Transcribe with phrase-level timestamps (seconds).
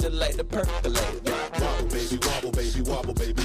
[0.00, 1.30] To like the percolator.
[1.60, 3.39] Wobble, baby, wobble, baby, wobble, baby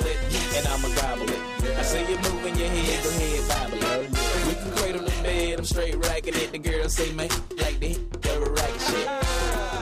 [0.00, 0.16] it,
[0.56, 1.40] and I'ma gobble it.
[1.78, 4.10] I see you moving your head, go ahead, bobble it.
[4.46, 6.52] We can cradle the bed, I'm straight racking it.
[6.52, 9.08] The girls say, man, like the right shit.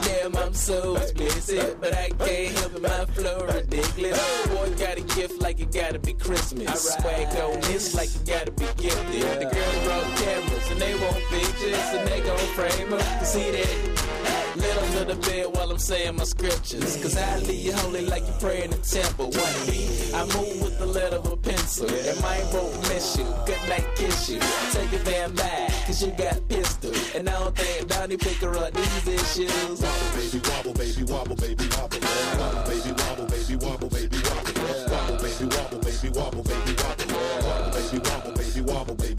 [0.03, 4.47] Damn, I'm so explicit, but I can't help it, my flow ridiculous.
[4.47, 6.67] Boy, got a gift like it gotta be Christmas.
[6.67, 7.29] Right.
[7.29, 9.21] Swag on this like it gotta be gifted.
[9.39, 13.25] The girls brought cameras, and they want pictures, and they gon' frame them.
[13.25, 14.20] See that?
[14.55, 16.97] Little, little bit while I'm saying my scriptures.
[17.01, 19.25] Cause I leave you holy like you pray in the temple.
[19.31, 21.87] One beat, I move with the lead of a pencil.
[21.87, 23.25] And my won't miss you.
[23.45, 24.39] Good night, kiss you.
[24.71, 26.91] Take your damn back, cause you got pistol.
[27.15, 29.81] And I don't think Donnie pick her up these issues.
[29.81, 31.99] Wobble, baby, wobble, baby, wobble, baby, wobble.
[32.37, 34.51] Wobble, baby, wobble, baby, wobble, baby, wobble.
[34.91, 37.07] Wobble, baby, wobble, baby, wobble, baby, wobble.
[37.47, 39.10] Wobble, baby, wobble, baby, wobble, baby.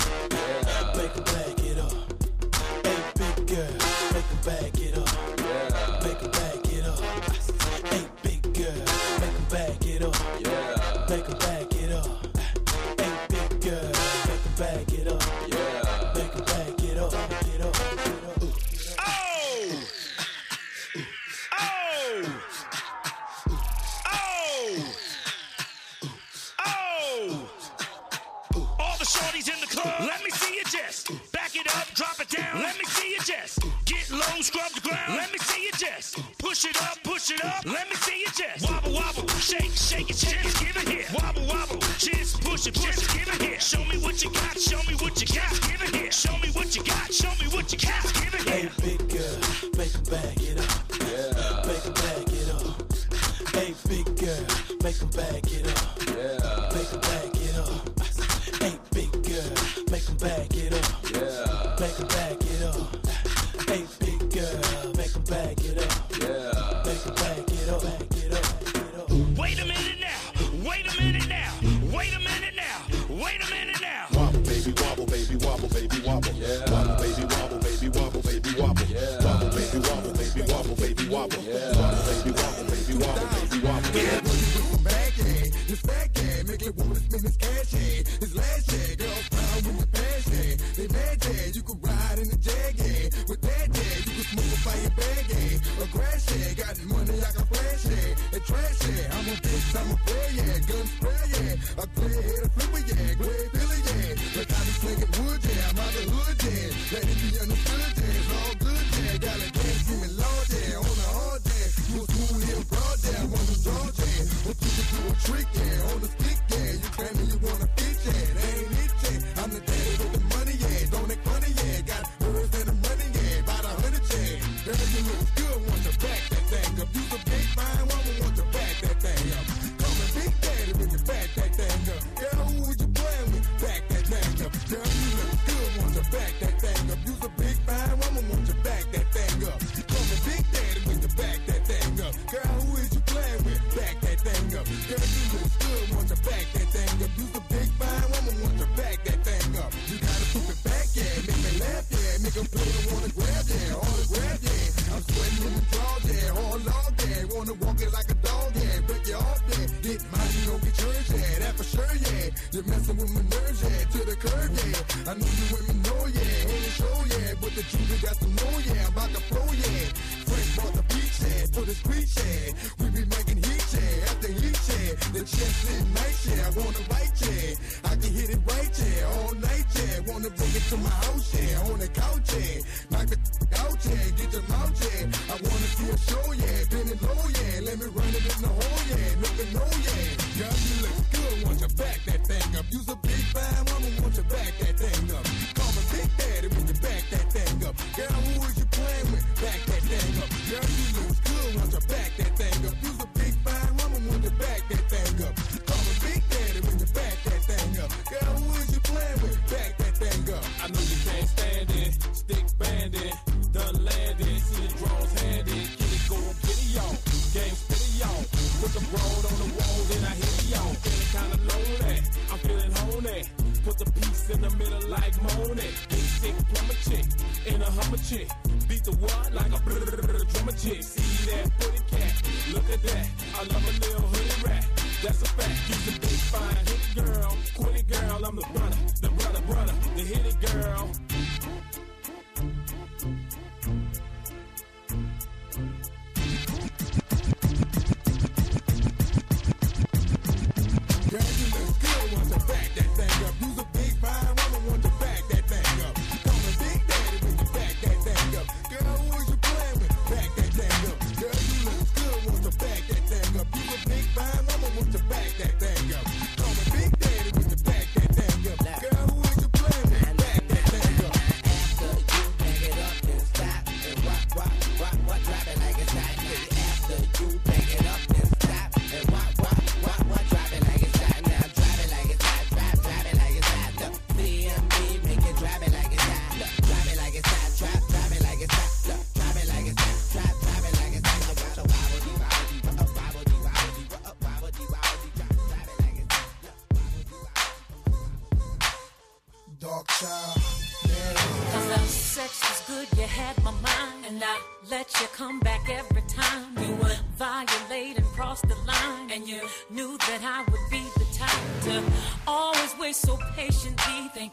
[0.00, 0.92] Yeah.
[0.94, 1.41] Break a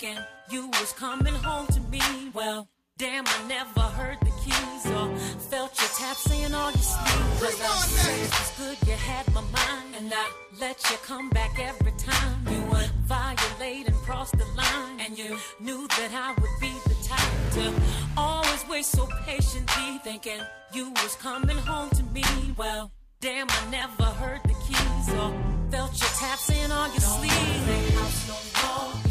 [0.01, 2.01] you was coming home to me.
[2.33, 5.13] Well, damn, I never heard the keys or
[5.49, 7.25] felt your taps saying all your sleep.
[7.41, 11.91] Cause it was good, you had my mind, and I let you come back every
[11.97, 12.47] time.
[12.49, 16.95] You would violate and cross the line, and you knew that I would be the
[17.05, 17.73] type to
[18.15, 20.39] always wait so patiently, thinking
[20.73, 22.23] you was coming home to me.
[22.57, 25.33] Well, damn, I never heard the keys or
[25.69, 27.95] felt your taps in all your no sleeve.
[27.95, 29.08] House, no.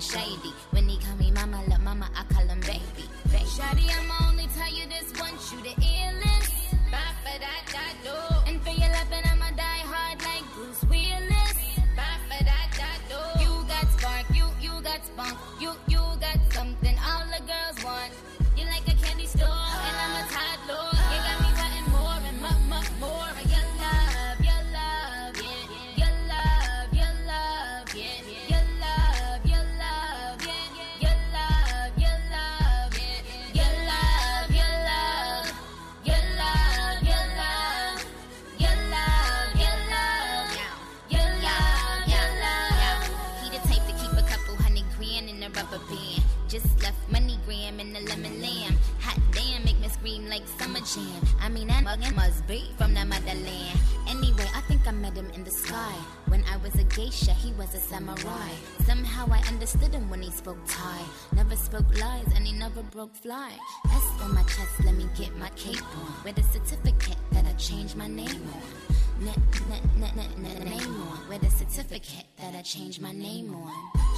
[0.00, 0.52] shady.
[47.10, 48.76] money gram and the lemon lamb.
[49.00, 51.22] Hot damn, make me scream like summer jam.
[51.40, 53.78] I mean, that muggin must be from the motherland.
[54.08, 55.94] Anyway, I think I met him in the sky.
[56.28, 58.50] When I was a geisha, he was a samurai.
[58.86, 61.00] Somehow I understood him when he spoke Thai.
[61.34, 63.52] Never spoke lies and he never broke fly.
[63.86, 66.12] S on my chest, let me get my cape on.
[66.24, 68.62] With a certificate that I changed my name on
[69.20, 73.72] name on with a certificate that I changed my name on.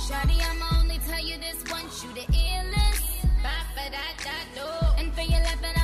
[0.07, 3.23] Shawty, I'ma only tell you this once, you the illest.
[3.43, 4.69] Bye for that, that, no.
[4.99, 5.82] And for your love, and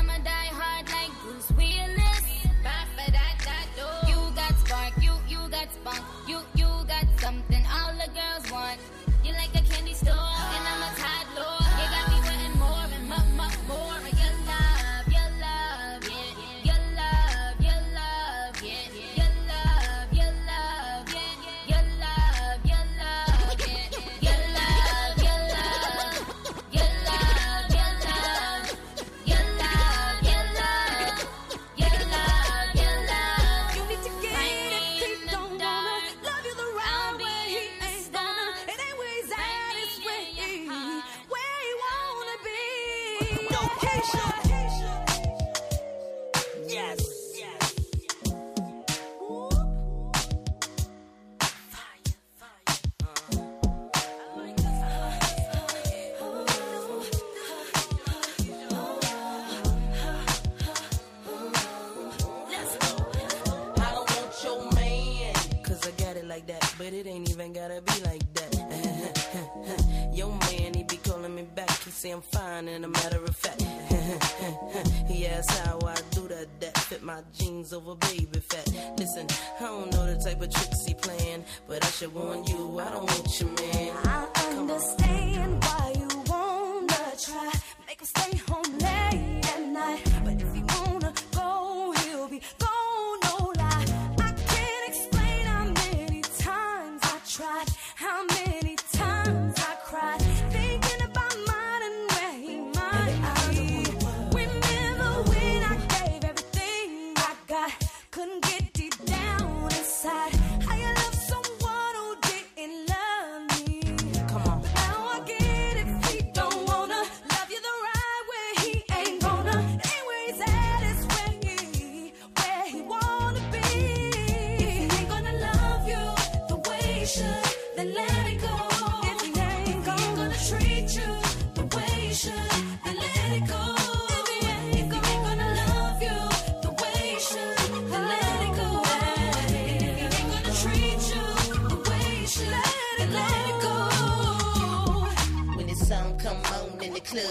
[66.99, 70.11] it ain't even gotta be like that.
[70.13, 71.71] Yo, man, he be calling me back.
[71.85, 73.63] He say I'm fine, and a matter of fact,
[75.07, 76.49] he asked how I do that.
[76.61, 78.99] That fit my jeans over baby fat.
[78.99, 79.29] Listen,
[79.61, 82.91] I don't know the type of tricks he playing, but I should warn you, I
[82.91, 83.97] don't want you, man.
[84.05, 84.27] I
[84.59, 87.53] understand why you wanna try,
[87.87, 89.08] make him stay home now.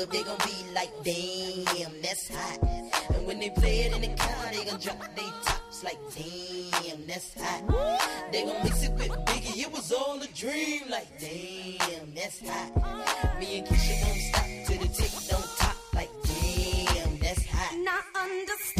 [0.07, 2.59] club, they gon' be like, damn, that's hot.
[3.15, 7.05] And when they play it in the car, they gon' drop their tops like, damn,
[7.07, 8.31] that's hot.
[8.31, 13.39] They gon' mix it with Biggie, it was all a dream, like, damn, that's hot.
[13.39, 17.77] Me and Keisha gon' stop till the tick don't top, like, damn, that's hot.
[17.77, 18.76] Not understand.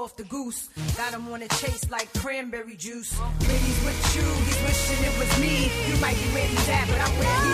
[0.00, 0.70] off the goose.
[0.96, 3.12] Got him on a chase like cranberry juice.
[3.18, 5.70] When he's with you, he's wishing it was me.
[5.88, 7.49] You might be where he's at, but I'm where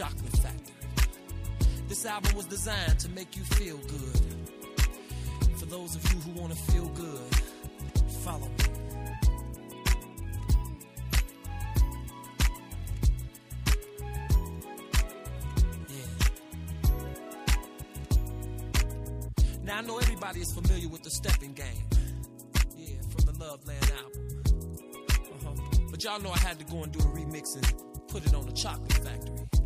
[0.00, 0.74] Chocolate Factory.
[1.86, 5.58] This album was designed to make you feel good.
[5.58, 7.20] For those of you who want to feel good,
[8.24, 8.64] follow me.
[19.64, 21.66] Now I know everybody is familiar with the stepping game.
[22.74, 24.42] Yeah, from the Loveland album.
[25.44, 25.78] Uh-huh.
[25.90, 28.46] But y'all know I had to go and do a remix and put it on
[28.46, 29.59] the Chocolate Factory.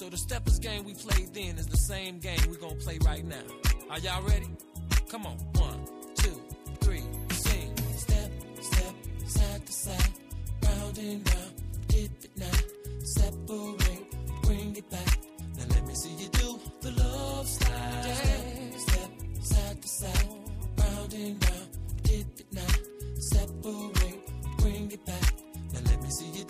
[0.00, 3.22] So the steppers game we played then is the same game we gonna play right
[3.22, 3.42] now.
[3.90, 4.48] Are y'all ready?
[5.10, 5.36] Come on.
[5.60, 5.84] One,
[6.14, 6.40] two,
[6.80, 7.76] three, sing.
[7.96, 8.30] Step,
[8.62, 8.94] step,
[9.26, 10.12] side to side,
[10.64, 11.52] round and round,
[11.88, 12.46] dip it now.
[13.04, 15.18] Separate, bring it back.
[15.58, 18.14] Now let me see you do the love slide.
[18.14, 19.10] Step, step,
[19.42, 20.28] side to side,
[20.78, 21.68] round and round,
[22.04, 22.72] dip it now.
[23.18, 25.34] Separate, bring it back.
[25.74, 26.49] Now let me see you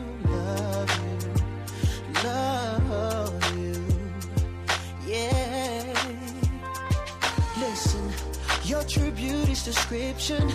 [9.63, 10.51] description.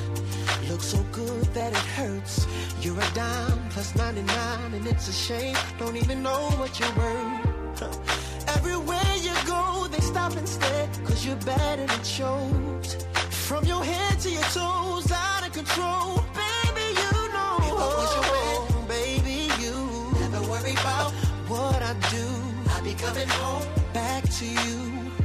[0.68, 2.46] Looks so good that it hurts.
[2.80, 5.56] You're a dime plus 99, and it's a shame.
[5.78, 8.48] Don't even know what you're worth.
[8.56, 13.06] Everywhere you go, they stop and stare, cause you're bad and it shows.
[13.30, 16.24] From your head to your toes, out of control.
[16.34, 17.52] Baby, you know.
[17.66, 19.76] You always your man, oh, baby, you.
[20.20, 21.12] Never worry about
[21.48, 22.26] what I do.
[22.70, 24.76] I'll be coming home back to you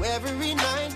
[0.04, 0.96] every night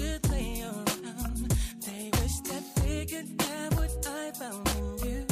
[0.00, 1.52] should play around.
[1.86, 5.29] They wish that they could have what I found in you.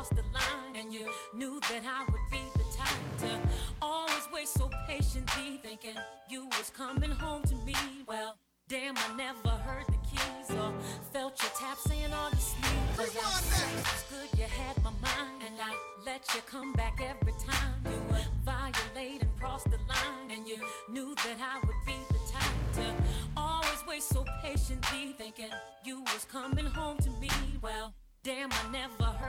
[0.00, 3.38] crossed the line, and you knew that I would be the type to
[3.82, 5.94] always wait so patiently, thinking
[6.30, 7.74] you was coming home to me.
[8.08, 8.36] Well,
[8.66, 10.72] damn, I never heard the keys or
[11.12, 12.80] felt your tap saying all your sleep.
[12.96, 15.74] Cause was good, you had my mind, and I
[16.06, 17.74] let you come back every time.
[17.84, 20.56] You would violate and cross the line, and you
[20.88, 22.94] knew that I would be the type to
[23.36, 25.50] always wait so patiently, thinking
[25.84, 27.28] you was coming home to me.
[27.60, 27.92] Well,
[28.22, 29.19] damn, I never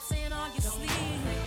[0.00, 1.39] socks and on your sleeves.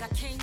[0.00, 0.33] like I can't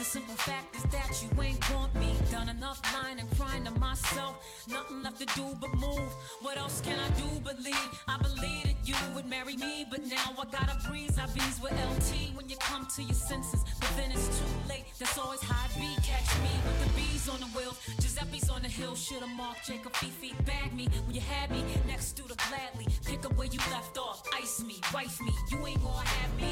[0.00, 2.14] the simple fact is that you ain't want me.
[2.30, 4.34] Done enough lying and crying to myself.
[4.66, 6.10] Nothing left to do but move.
[6.40, 7.90] What else can I do but leave?
[8.08, 11.18] I believe that you would marry me, but now I gotta breeze.
[11.18, 13.62] I bees with LT when you come to your senses.
[13.78, 14.86] But then it's too late.
[14.98, 15.94] That's always it be.
[16.00, 17.78] Catch me with the bees on the wheels.
[18.00, 18.94] Giuseppe's on the hill.
[18.94, 20.32] Should've marked Jacob Fifi.
[20.46, 22.86] Bag me when you had me next to the gladly.
[23.04, 24.22] Pick up where you left off.
[24.34, 25.34] Ice me, wife me.
[25.50, 26.50] You ain't gonna have me.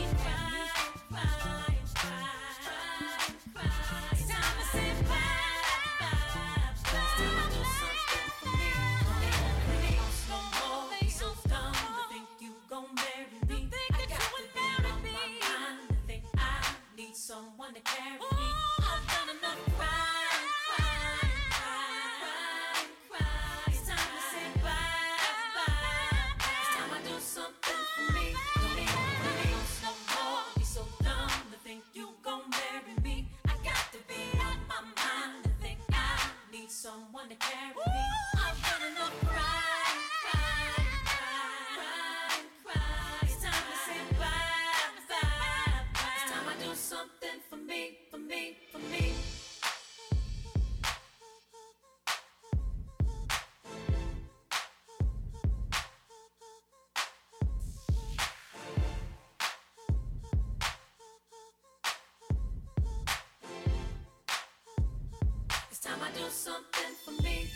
[16.36, 18.57] I need someone to carry me.
[37.18, 38.07] Someone to carry me.
[66.28, 67.47] do something for me.